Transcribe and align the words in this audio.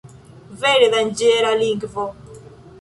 Vere, 0.63 0.87
danĝera 0.95 1.53
lingvo! 1.63 2.11